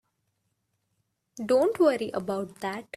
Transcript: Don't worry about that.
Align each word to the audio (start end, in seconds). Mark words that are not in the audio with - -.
Don't 1.45 1.77
worry 1.79 2.09
about 2.11 2.59
that. 2.61 2.87